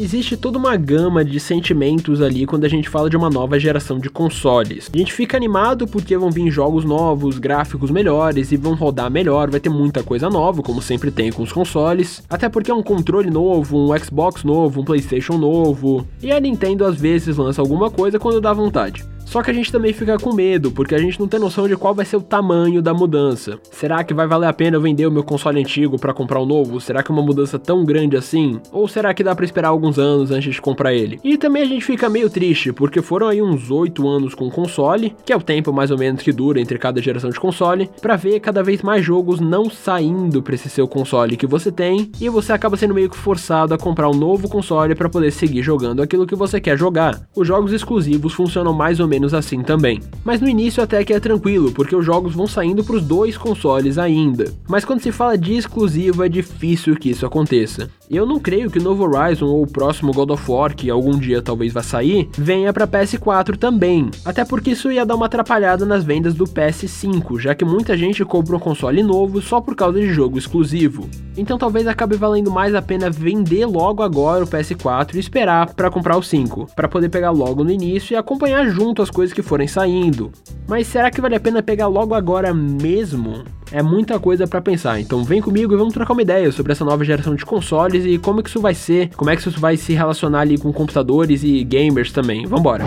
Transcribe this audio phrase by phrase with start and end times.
[0.00, 3.98] Existe toda uma gama de sentimentos ali quando a gente fala de uma nova geração
[3.98, 4.90] de consoles.
[4.90, 9.50] A gente fica animado porque vão vir jogos novos, gráficos melhores e vão rodar melhor,
[9.50, 12.22] vai ter muita coisa nova, como sempre tem com os consoles.
[12.30, 16.08] Até porque é um controle novo, um Xbox novo, um PlayStation novo.
[16.22, 19.04] E a Nintendo às vezes lança alguma coisa quando dá vontade.
[19.30, 21.76] Só que a gente também fica com medo, porque a gente não tem noção de
[21.76, 23.60] qual vai ser o tamanho da mudança.
[23.70, 26.44] Será que vai valer a pena eu vender o meu console antigo para comprar um
[26.44, 26.80] novo?
[26.80, 28.60] Será que é uma mudança tão grande assim?
[28.72, 31.20] Ou será que dá para esperar alguns anos antes de comprar ele?
[31.22, 34.50] E também a gente fica meio triste, porque foram aí uns 8 anos com o
[34.50, 37.88] console, que é o tempo mais ou menos que dura entre cada geração de console,
[38.02, 42.10] para ver cada vez mais jogos não saindo para esse seu console que você tem,
[42.20, 45.62] e você acaba sendo meio que forçado a comprar um novo console para poder seguir
[45.62, 47.28] jogando aquilo que você quer jogar.
[47.36, 50.00] Os jogos exclusivos funcionam mais ou menos menos assim também.
[50.24, 53.36] Mas no início até que é tranquilo, porque os jogos vão saindo para os dois
[53.36, 54.52] consoles ainda.
[54.66, 57.90] Mas quando se fala de exclusivo é difícil que isso aconteça.
[58.10, 61.16] Eu não creio que o novo Horizon ou o próximo God of War, que algum
[61.16, 64.10] dia talvez vá sair, venha para PS4 também.
[64.24, 68.24] Até porque isso ia dar uma atrapalhada nas vendas do PS5, já que muita gente
[68.24, 71.08] compra um console novo só por causa de jogo exclusivo.
[71.36, 75.90] Então talvez acabe valendo mais a pena vender logo agora o PS4 e esperar para
[75.90, 79.42] comprar o 5, para poder pegar logo no início e acompanhar junto as coisas que
[79.42, 80.32] forem saindo.
[80.68, 83.44] Mas será que vale a pena pegar logo agora mesmo?
[83.72, 86.84] É muita coisa para pensar, então vem comigo e vamos trocar uma ideia sobre essa
[86.84, 89.76] nova geração de consoles e como que isso vai ser, como é que isso vai
[89.76, 92.46] se relacionar ali com computadores e gamers também.
[92.46, 92.84] Vambora!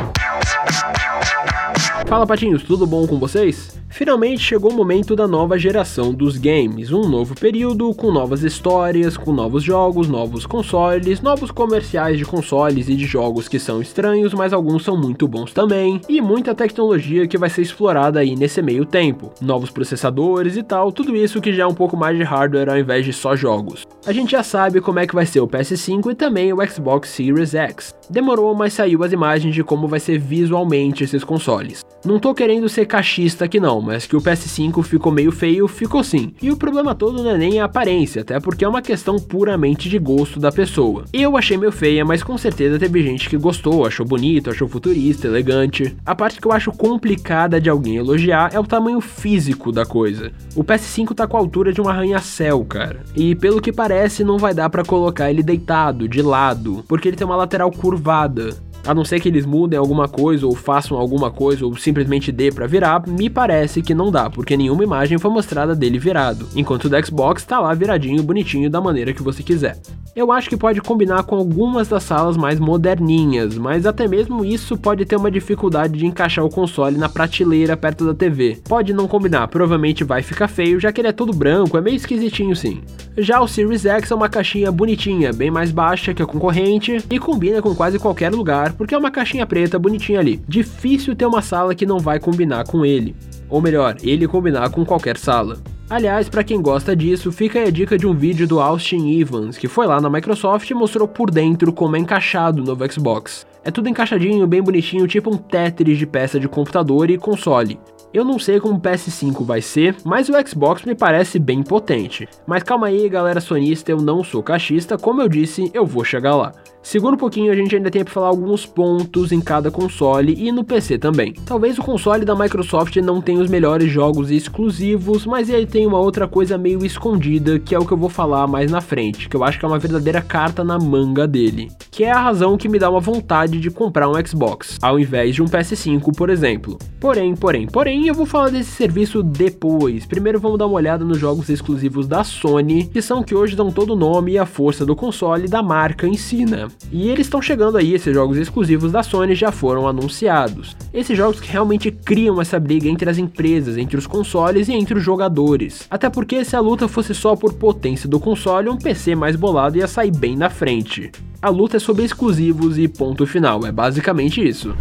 [2.05, 3.81] Fala patinhos, tudo bom com vocês?
[3.89, 9.15] Finalmente chegou o momento da nova geração dos games, um novo período com novas histórias,
[9.15, 14.33] com novos jogos, novos consoles, novos comerciais de consoles e de jogos que são estranhos,
[14.33, 18.61] mas alguns são muito bons também, e muita tecnologia que vai ser explorada aí nesse
[18.61, 22.23] meio tempo, novos processadores e tal, tudo isso que já é um pouco mais de
[22.23, 23.85] hardware ao invés de só jogos.
[24.05, 27.09] A gente já sabe como é que vai ser o PS5 e também o Xbox
[27.09, 27.95] Series X.
[28.09, 31.83] Demorou, mas saiu as imagens de como vai ser visualmente esses consoles.
[32.05, 36.03] Não tô querendo ser cachista aqui não, mas que o PS5 ficou meio feio, ficou
[36.03, 36.33] sim.
[36.41, 39.87] E o problema todo não é nem a aparência, até porque é uma questão puramente
[39.87, 41.05] de gosto da pessoa.
[41.13, 45.27] Eu achei meio feia, mas com certeza teve gente que gostou, achou bonito, achou futurista,
[45.27, 45.95] elegante.
[46.05, 50.33] A parte que eu acho complicada de alguém elogiar é o tamanho físico da coisa.
[50.57, 52.99] O PS5 tá com a altura de um arranha-céu, cara.
[53.15, 57.15] E pelo que parece, não vai dar para colocar ele deitado, de lado, porque ele
[57.15, 58.53] tem uma lateral curvada.
[58.85, 62.51] A não ser que eles mudem alguma coisa ou façam alguma coisa ou simplesmente dê
[62.51, 66.85] para virar, me parece que não dá, porque nenhuma imagem foi mostrada dele virado, enquanto
[66.85, 69.77] o do Xbox tá lá viradinho, bonitinho da maneira que você quiser.
[70.15, 74.77] Eu acho que pode combinar com algumas das salas mais moderninhas, mas até mesmo isso
[74.77, 78.59] pode ter uma dificuldade de encaixar o console na prateleira perto da TV.
[78.67, 81.95] Pode não combinar, provavelmente vai ficar feio, já que ele é todo branco, é meio
[81.95, 82.81] esquisitinho sim.
[83.17, 87.17] Já o Series X é uma caixinha bonitinha, bem mais baixa que a concorrente e
[87.17, 90.41] combina com quase qualquer lugar porque é uma caixinha preta bonitinha ali.
[90.47, 93.15] Difícil ter uma sala que não vai combinar com ele.
[93.49, 95.59] Ou melhor, ele combinar com qualquer sala.
[95.89, 99.57] Aliás, para quem gosta disso, fica aí a dica de um vídeo do Austin Evans,
[99.57, 103.45] que foi lá na Microsoft e mostrou por dentro como é encaixado o novo Xbox.
[103.63, 107.79] É tudo encaixadinho, bem bonitinho, tipo um Tetris de peça de computador e console.
[108.13, 112.27] Eu não sei como o PS5 vai ser, mas o Xbox me parece bem potente.
[112.45, 116.35] Mas calma aí, galera sonista, eu não sou cachista, como eu disse, eu vou chegar
[116.35, 116.51] lá.
[116.83, 120.51] Segura um pouquinho, a gente ainda tem para falar alguns pontos em cada console e
[120.51, 121.33] no PC também.
[121.45, 125.97] Talvez o console da Microsoft não tenha os melhores jogos exclusivos, mas ele tem uma
[125.97, 129.35] outra coisa meio escondida, que é o que eu vou falar mais na frente, que
[129.35, 132.67] eu acho que é uma verdadeira carta na manga dele, que é a razão que
[132.67, 136.77] me dá uma vontade de comprar um Xbox, ao invés de um PS5, por exemplo.
[136.99, 140.05] Porém, porém, porém, eu vou falar desse serviço depois.
[140.05, 143.71] Primeiro vamos dar uma olhada nos jogos exclusivos da Sony, que são que hoje dão
[143.71, 146.67] todo o nome e a força do console da marca em si, né?
[146.91, 150.75] E eles estão chegando aí, esses jogos exclusivos da Sony já foram anunciados.
[150.93, 154.97] Esses jogos que realmente criam essa briga entre as empresas, entre os consoles e entre
[154.97, 155.87] os jogadores.
[155.89, 159.77] Até porque se a luta fosse só por potência do console, um PC mais bolado
[159.77, 161.11] ia sair bem na frente.
[161.41, 164.75] A luta é sobre exclusivos e ponto final, é basicamente isso.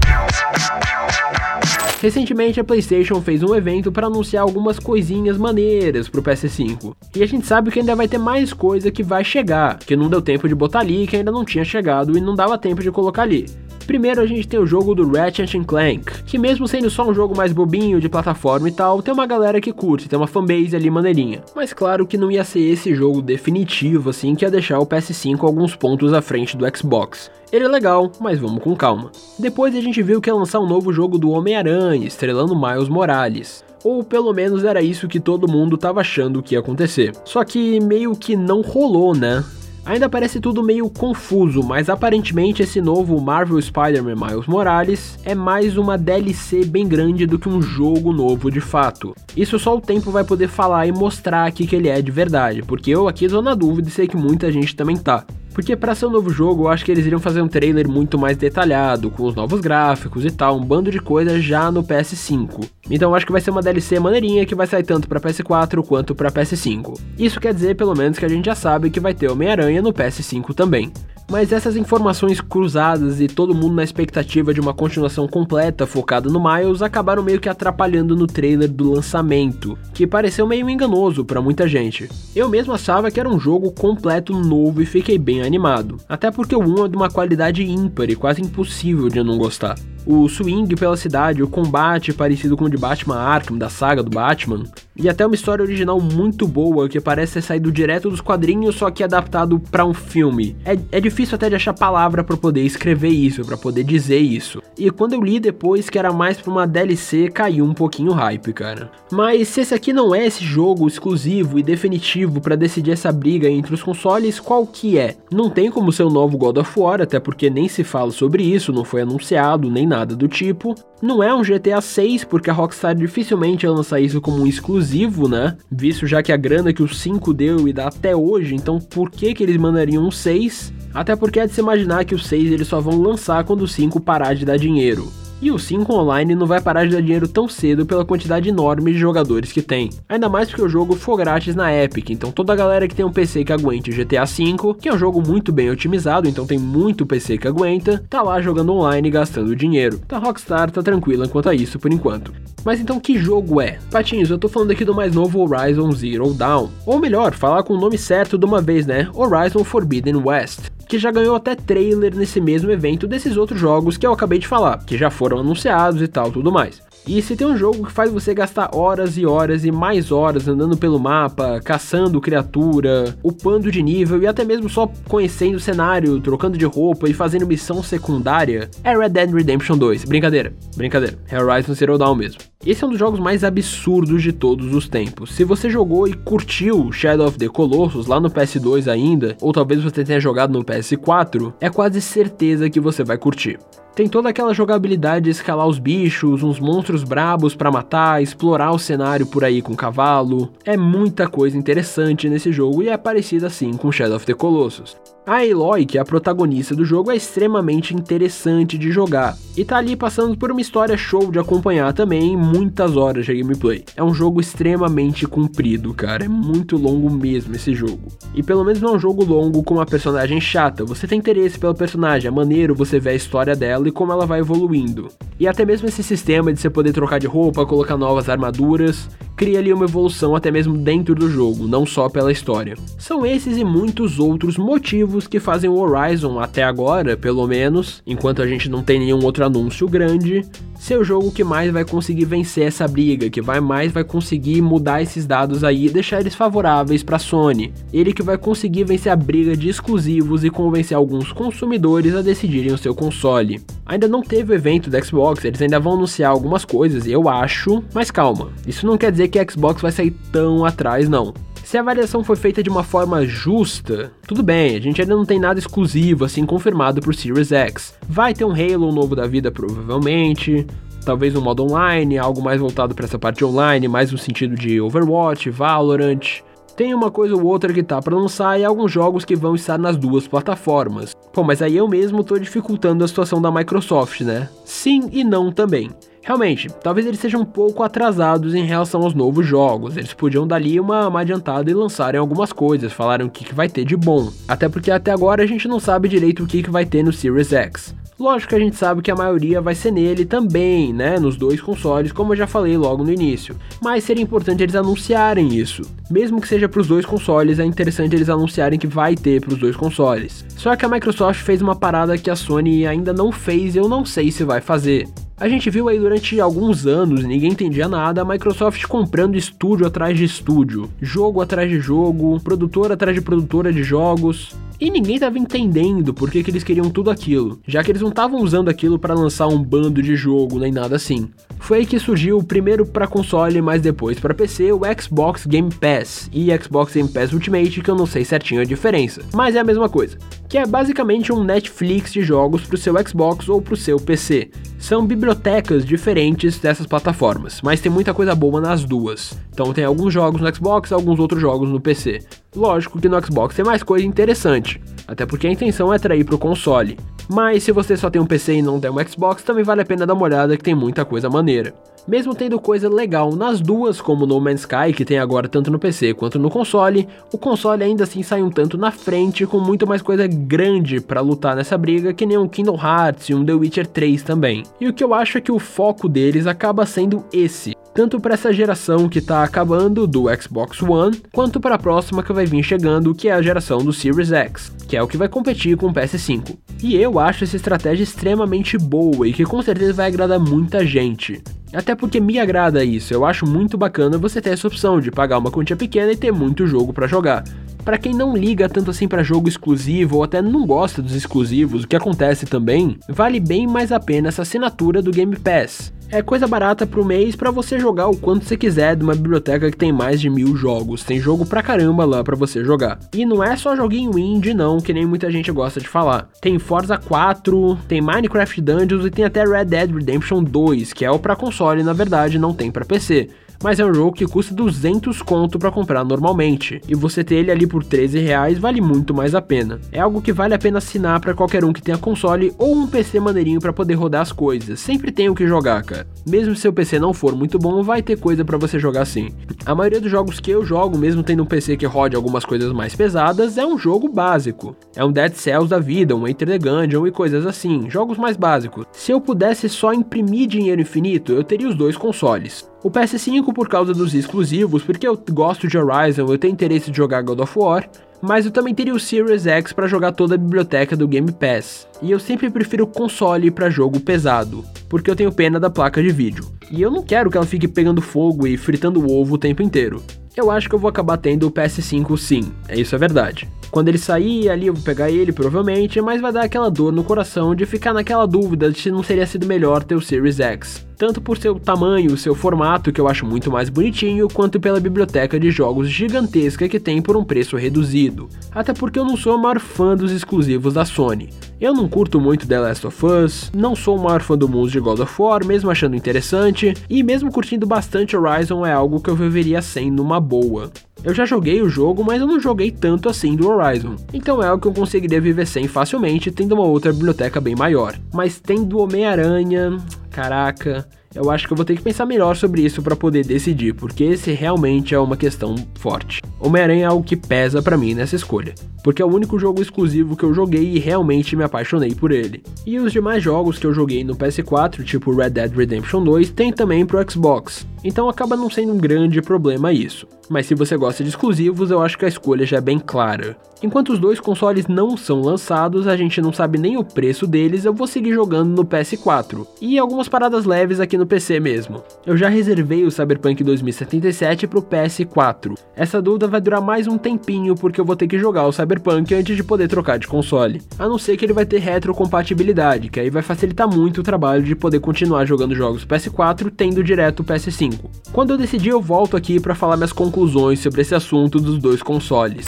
[2.02, 6.96] Recentemente a PlayStation fez um evento para anunciar algumas coisinhas maneiras pro PS5.
[7.14, 10.10] E a gente sabe que ainda vai ter mais coisa que vai chegar, que não
[10.10, 12.90] deu tempo de botar ali, que ainda não tinha chegado e não dava tempo de
[12.90, 13.46] colocar ali.
[13.92, 17.36] Primeiro a gente tem o jogo do Ratchet Clank, que mesmo sendo só um jogo
[17.36, 20.88] mais bobinho de plataforma e tal, tem uma galera que curte, tem uma fanbase ali
[20.88, 21.42] maneirinha.
[21.54, 25.44] Mas claro que não ia ser esse jogo definitivo assim que ia deixar o PS5
[25.44, 27.30] alguns pontos à frente do Xbox.
[27.52, 29.12] Ele é legal, mas vamos com calma.
[29.38, 33.62] Depois a gente viu que ia lançar um novo jogo do Homem-Aranha, estrelando Miles Morales.
[33.84, 37.12] Ou pelo menos era isso que todo mundo tava achando que ia acontecer.
[37.26, 39.44] Só que meio que não rolou, né?
[39.84, 45.76] Ainda parece tudo meio confuso, mas aparentemente esse novo Marvel Spider-Man Miles Morales é mais
[45.76, 49.12] uma DLC bem grande do que um jogo novo de fato.
[49.36, 52.62] Isso só o tempo vai poder falar e mostrar aqui que ele é de verdade,
[52.62, 55.24] porque eu aqui tô na dúvida e sei que muita gente também tá.
[55.52, 58.18] Porque para ser um novo jogo, eu acho que eles iriam fazer um trailer muito
[58.18, 62.68] mais detalhado, com os novos gráficos e tal, um bando de coisas já no PS5.
[62.90, 65.84] Então eu acho que vai ser uma DLC maneirinha que vai sair tanto para PS4
[65.84, 66.98] quanto para PS5.
[67.18, 69.92] Isso quer dizer pelo menos que a gente já sabe que vai ter Homem-Aranha no
[69.92, 70.92] PS5 também.
[71.32, 76.38] Mas essas informações cruzadas e todo mundo na expectativa de uma continuação completa focada no
[76.38, 81.66] Miles acabaram meio que atrapalhando no trailer do lançamento, que pareceu meio enganoso para muita
[81.66, 82.06] gente.
[82.36, 86.54] Eu mesmo achava que era um jogo completo novo e fiquei bem animado, até porque
[86.54, 89.76] o 1 é de uma qualidade ímpar e quase impossível de não gostar.
[90.06, 94.10] O swing pela cidade, o combate parecido com o de Batman Arkham, da saga do
[94.10, 94.64] Batman,
[94.94, 98.90] e até uma história original muito boa que parece ter saído direto dos quadrinhos, só
[98.90, 100.56] que adaptado para um filme.
[100.64, 104.62] É, é difícil até de achar palavra para poder escrever isso, para poder dizer isso.
[104.76, 108.14] E quando eu li depois que era mais pra uma DLC, caiu um pouquinho o
[108.14, 108.90] hype, cara.
[109.10, 113.48] Mas se esse aqui não é esse jogo exclusivo e definitivo para decidir essa briga
[113.48, 115.16] entre os consoles, qual que é?
[115.30, 118.42] Não tem como ser o novo God of War, até porque nem se fala sobre
[118.42, 120.74] isso, não foi anunciado, nem nada do tipo.
[121.02, 125.28] Não é um GTA 6, porque a Rockstar dificilmente ia lançar isso como um exclusivo,
[125.28, 125.56] né?
[125.70, 129.10] Visto já que a grana que o 5 deu e dá até hoje, então por
[129.10, 130.72] que que eles mandariam um 6?
[130.94, 133.68] Até porque é de se imaginar que o 6 eles só vão lançar quando o
[133.68, 135.12] 5 parar de dar dinheiro.
[135.42, 138.92] E o 5 online não vai parar de dar dinheiro tão cedo pela quantidade enorme
[138.92, 139.90] de jogadores que tem.
[140.08, 143.04] Ainda mais porque o jogo foi grátis na Epic, então toda a galera que tem
[143.04, 146.46] um PC que aguente o GTA V, que é um jogo muito bem otimizado, então
[146.46, 150.00] tem muito PC que aguenta, tá lá jogando online e gastando dinheiro.
[150.06, 152.32] Então a Rockstar tá tranquila quanto a isso por enquanto.
[152.64, 153.80] Mas então que jogo é?
[153.90, 156.68] Patinhos, eu tô falando aqui do mais novo Horizon Zero Dawn.
[156.86, 159.10] Ou melhor, falar com o nome certo de uma vez, né?
[159.12, 164.06] Horizon Forbidden West que já ganhou até trailer nesse mesmo evento desses outros jogos que
[164.06, 166.82] eu acabei de falar, que já foram anunciados e tal, tudo mais.
[167.08, 170.46] E se tem um jogo que faz você gastar horas e horas e mais horas
[170.46, 176.20] andando pelo mapa, caçando criatura, upando de nível e até mesmo só conhecendo o cenário,
[176.20, 180.04] trocando de roupa e fazendo missão secundária, é Red Dead Redemption 2.
[180.04, 181.16] Brincadeira, brincadeira.
[181.30, 182.51] É Horizon Zero Dawn mesmo.
[182.64, 185.34] Esse é um dos jogos mais absurdos de todos os tempos.
[185.34, 189.82] Se você jogou e curtiu Shadow of the Colossus lá no PS2 ainda, ou talvez
[189.82, 193.58] você tenha jogado no PS4, é quase certeza que você vai curtir.
[193.96, 198.78] Tem toda aquela jogabilidade de escalar os bichos, uns monstros brabos para matar, explorar o
[198.78, 200.52] cenário por aí com cavalo.
[200.64, 204.96] É muita coisa interessante nesse jogo e é parecida assim com Shadow of the Colossus.
[205.24, 209.76] A Aloy, que é a protagonista do jogo, é extremamente interessante de jogar e tá
[209.76, 213.84] ali passando por uma história show de acompanhar também muitas horas de gameplay.
[213.94, 218.00] É um jogo extremamente comprido, cara, é muito longo mesmo esse jogo.
[218.34, 221.56] E pelo menos não é um jogo longo com uma personagem chata, você tem interesse
[221.56, 225.06] pelo personagem, é maneiro você ver a história dela e como ela vai evoluindo.
[225.38, 229.58] E até mesmo esse sistema de você poder trocar de roupa, colocar novas armaduras, cria
[229.58, 232.76] ali uma evolução até mesmo dentro do jogo, não só pela história.
[232.98, 238.42] São esses e muitos outros motivos que fazem o Horizon, até agora, pelo menos, enquanto
[238.42, 240.44] a gente não tem nenhum outro anúncio grande,
[240.82, 244.60] ser o jogo que mais vai conseguir vencer essa briga, que vai mais vai conseguir
[244.60, 247.72] mudar esses dados aí e deixar eles favoráveis para Sony.
[247.92, 252.72] Ele que vai conseguir vencer a briga de exclusivos e convencer alguns consumidores a decidirem
[252.72, 253.60] o seu console.
[253.92, 257.84] Ainda não teve o evento do Xbox, eles ainda vão anunciar algumas coisas, eu acho,
[257.92, 261.34] mas calma, isso não quer dizer que a Xbox vai sair tão atrás, não.
[261.62, 265.26] Se a avaliação foi feita de uma forma justa, tudo bem, a gente ainda não
[265.26, 267.94] tem nada exclusivo assim confirmado por Series X.
[268.08, 270.66] Vai ter um Halo novo da vida provavelmente,
[271.04, 274.80] talvez um modo online, algo mais voltado para essa parte online, mais no sentido de
[274.80, 276.40] Overwatch, Valorant.
[276.76, 279.78] Tem uma coisa ou outra que tá para lançar e alguns jogos que vão estar
[279.78, 281.14] nas duas plataformas.
[281.32, 284.48] Pô, mas aí eu mesmo tô dificultando a situação da Microsoft, né?
[284.64, 285.90] Sim e não também.
[286.24, 289.96] Realmente, talvez eles sejam um pouco atrasados em relação aos novos jogos.
[289.96, 293.68] Eles podiam dali uma, uma adiantada e lançarem algumas coisas, falarem o que, que vai
[293.68, 294.30] ter de bom.
[294.46, 297.12] Até porque até agora a gente não sabe direito o que, que vai ter no
[297.12, 298.01] Series X.
[298.22, 301.18] Lógico que a gente sabe que a maioria vai ser nele também, né?
[301.18, 303.56] Nos dois consoles, como eu já falei logo no início.
[303.82, 305.82] Mas seria importante eles anunciarem isso.
[306.08, 309.52] Mesmo que seja para os dois consoles, é interessante eles anunciarem que vai ter para
[309.52, 310.44] os dois consoles.
[310.50, 313.88] Só que a Microsoft fez uma parada que a Sony ainda não fez e eu
[313.88, 315.08] não sei se vai fazer.
[315.36, 320.16] A gente viu aí durante alguns anos, ninguém entendia nada, a Microsoft comprando estúdio atrás
[320.16, 324.54] de estúdio, jogo atrás de jogo, produtora atrás de produtora de jogos.
[324.82, 328.08] E ninguém tava entendendo por que, que eles queriam tudo aquilo, já que eles não
[328.08, 331.30] estavam usando aquilo para lançar um bando de jogo nem nada assim.
[331.60, 336.28] Foi aí que surgiu primeiro para console, mas depois para PC o Xbox Game Pass
[336.32, 339.64] e Xbox Game Pass Ultimate, que eu não sei certinho a diferença, mas é a
[339.64, 340.18] mesma coisa,
[340.52, 343.98] que é basicamente um Netflix de jogos para o seu Xbox ou para o seu
[343.98, 344.50] PC.
[344.78, 349.32] São bibliotecas diferentes dessas plataformas, mas tem muita coisa boa nas duas.
[349.50, 352.18] Então tem alguns jogos no Xbox, alguns outros jogos no PC.
[352.54, 354.78] Lógico que no Xbox tem mais coisa interessante,
[355.08, 356.98] até porque a intenção é atrair para o console.
[357.30, 359.86] Mas se você só tem um PC e não tem um Xbox, também vale a
[359.86, 361.72] pena dar uma olhada que tem muita coisa maneira.
[362.06, 365.78] Mesmo tendo coisa legal nas duas, como No Man's Sky, que tem agora tanto no
[365.78, 369.86] PC quanto no console, o console ainda assim sai um tanto na frente, com muito
[369.86, 373.54] mais coisa grande para lutar nessa briga, que nem um Kingdom Hearts e um The
[373.54, 374.62] Witcher 3 também.
[374.80, 378.34] E o que eu acho é que o foco deles acaba sendo esse, tanto para
[378.34, 382.62] essa geração que está acabando do Xbox One, quanto para a próxima que vai vir
[382.62, 385.86] chegando, que é a geração do Series X, que é o que vai competir com
[385.86, 386.56] o PS5.
[386.82, 391.42] E eu acho essa estratégia extremamente boa e que com certeza vai agradar muita gente.
[391.72, 395.38] Até porque me agrada isso, eu acho muito bacana você ter essa opção de pagar
[395.38, 397.44] uma quantia pequena e ter muito jogo para jogar.
[397.84, 401.82] Para quem não liga tanto assim para jogo exclusivo ou até não gosta dos exclusivos,
[401.84, 406.20] o que acontece também, vale bem mais a pena essa assinatura do Game Pass é
[406.20, 409.76] coisa barata pro mês para você jogar o quanto você quiser de uma biblioteca que
[409.78, 411.02] tem mais de mil jogos.
[411.02, 412.98] Tem jogo pra caramba lá para você jogar.
[413.14, 416.28] E não é só joguinho indie, não, que nem muita gente gosta de falar.
[416.38, 421.10] Tem Forza 4, tem Minecraft Dungeons e tem até Red Dead Redemption 2, que é
[421.10, 423.30] o pra console, na verdade, não tem para PC
[423.62, 427.50] mas é um jogo que custa 200 conto para comprar normalmente, e você ter ele
[427.50, 429.80] ali por 13 reais vale muito mais a pena.
[429.92, 432.86] É algo que vale a pena assinar para qualquer um que tenha console ou um
[432.86, 434.80] PC maneirinho para poder rodar as coisas.
[434.80, 436.06] Sempre tem o que jogar, cara.
[436.26, 439.30] Mesmo se seu PC não for muito bom, vai ter coisa para você jogar sim.
[439.66, 442.72] A maioria dos jogos que eu jogo, mesmo tendo um PC que rode algumas coisas
[442.72, 444.76] mais pesadas, é um jogo básico.
[444.96, 448.36] É um Dead Cells da vida, um Enter the Gungeon e coisas assim, jogos mais
[448.36, 448.86] básicos.
[448.92, 452.71] Se eu pudesse só imprimir dinheiro infinito, eu teria os dois consoles.
[452.82, 456.96] O PS5 por causa dos exclusivos, porque eu gosto de Horizon, eu tenho interesse de
[456.96, 457.88] jogar God of War,
[458.20, 461.86] mas eu também teria o Series X para jogar toda a biblioteca do Game Pass.
[462.02, 466.10] E eu sempre prefiro console para jogo pesado, porque eu tenho pena da placa de
[466.10, 466.44] vídeo.
[466.72, 469.62] E eu não quero que ela fique pegando fogo e fritando o ovo o tempo
[469.62, 470.02] inteiro.
[470.34, 473.46] Eu acho que eu vou acabar tendo o PS5 sim, é isso é verdade.
[473.70, 477.04] Quando ele sair ali eu vou pegar ele provavelmente, mas vai dar aquela dor no
[477.04, 480.86] coração de ficar naquela dúvida de se não seria sido melhor ter o Series X
[481.02, 485.36] tanto por seu tamanho, seu formato, que eu acho muito mais bonitinho, quanto pela biblioteca
[485.36, 488.28] de jogos gigantesca que tem por um preço reduzido.
[488.52, 491.30] Até porque eu não sou o maior fã dos exclusivos da Sony.
[491.60, 494.70] Eu não curto muito The Last of Us, não sou o maior fã do mundo
[494.70, 499.10] de God of War, mesmo achando interessante, e mesmo curtindo bastante Horizon é algo que
[499.10, 500.70] eu viveria sem numa boa.
[501.04, 503.96] Eu já joguei o jogo, mas eu não joguei tanto assim do Horizon.
[504.14, 507.98] Então é algo que eu conseguiria viver sem facilmente, tendo uma outra biblioteca bem maior.
[508.14, 509.76] Mas tendo Homem-Aranha,
[510.10, 513.74] caraca, eu acho que eu vou ter que pensar melhor sobre isso para poder decidir,
[513.74, 516.22] porque esse realmente é uma questão forte.
[516.40, 520.16] Homem-Aranha é algo que pesa para mim nessa escolha, porque é o único jogo exclusivo
[520.16, 522.42] que eu joguei e realmente me apaixonei por ele.
[522.64, 526.52] E os demais jogos que eu joguei no PS4, tipo Red Dead Redemption 2, tem
[526.52, 527.66] também pro Xbox.
[527.84, 530.06] Então acaba não sendo um grande problema isso.
[530.28, 533.36] Mas se você gosta de exclusivos, eu acho que a escolha já é bem clara.
[533.62, 537.64] Enquanto os dois consoles não são lançados, a gente não sabe nem o preço deles,
[537.64, 539.46] eu vou seguir jogando no PS4.
[539.60, 541.82] E algumas paradas leves aqui no PC mesmo.
[542.04, 545.56] Eu já reservei o Cyberpunk 2077 pro PS4.
[545.76, 549.14] Essa dúvida vai durar mais um tempinho porque eu vou ter que jogar o Cyberpunk
[549.14, 550.60] antes de poder trocar de console.
[550.76, 554.42] A não ser que ele vai ter retrocompatibilidade, que aí vai facilitar muito o trabalho
[554.42, 557.71] de poder continuar jogando jogos PS4 tendo direto o PS5.
[558.12, 561.82] Quando eu decidir, eu volto aqui para falar minhas conclusões sobre esse assunto dos dois
[561.82, 562.46] consoles.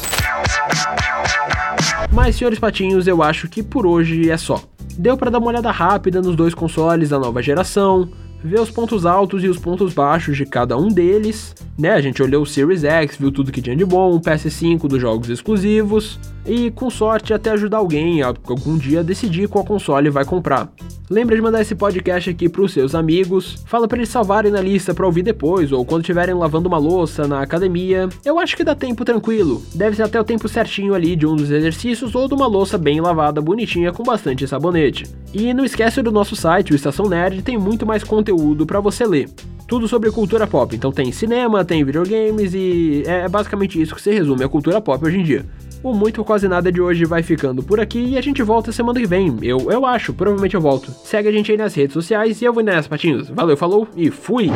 [2.12, 4.62] Mas, senhores patinhos, eu acho que por hoje é só.
[4.96, 8.08] Deu para dar uma olhada rápida nos dois consoles da nova geração,
[8.42, 11.92] ver os pontos altos e os pontos baixos de cada um deles, né?
[11.92, 15.00] A gente olhou o Series X, viu tudo que tinha de bom, o PS5 dos
[15.00, 20.24] jogos exclusivos, e com sorte até ajudar alguém a algum dia decidir qual console vai
[20.24, 20.70] comprar.
[21.10, 24.60] Lembra de mandar esse podcast aqui para os seus amigos, fala para eles salvarem na
[24.60, 28.08] lista para ouvir depois ou quando estiverem lavando uma louça na academia.
[28.24, 29.62] Eu acho que dá tempo tranquilo.
[29.74, 32.78] Deve ser até o tempo certinho ali de um dos exercícios ou de uma louça
[32.78, 35.04] bem lavada, bonitinha com bastante sabonete.
[35.32, 39.04] E não esquece do nosso site, o Estação Nerd, tem muito mais conteúdo para você
[39.04, 39.28] ler
[39.66, 40.75] tudo sobre cultura pop.
[40.75, 45.04] Então tem cinema, tem videogames e é basicamente isso que se resume a cultura pop
[45.04, 45.44] hoje em dia.
[45.83, 48.73] O Muito ou Quase Nada de hoje vai ficando por aqui e a gente volta
[48.73, 49.37] semana que vem.
[49.42, 50.90] Eu, eu acho, provavelmente eu volto.
[50.90, 53.28] Segue a gente aí nas redes sociais e eu vou nessa, patinhos.
[53.28, 54.50] Valeu, falou e fui!